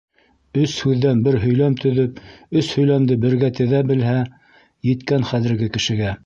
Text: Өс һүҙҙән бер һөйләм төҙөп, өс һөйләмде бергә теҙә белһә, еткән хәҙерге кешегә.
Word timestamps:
Өс 0.59 0.71
һүҙҙән 0.85 1.19
бер 1.27 1.35
һөйләм 1.43 1.75
төҙөп, 1.83 2.17
өс 2.61 2.71
һөйләмде 2.79 3.19
бергә 3.27 3.51
теҙә 3.61 3.83
белһә, 3.93 4.17
еткән 4.91 5.29
хәҙерге 5.35 5.71
кешегә. 5.79 6.17